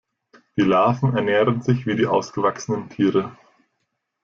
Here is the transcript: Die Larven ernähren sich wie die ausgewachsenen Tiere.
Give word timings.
Die 0.57 0.63
Larven 0.63 1.15
ernähren 1.15 1.61
sich 1.61 1.85
wie 1.85 1.95
die 1.95 2.07
ausgewachsenen 2.07 2.89
Tiere. 2.89 3.37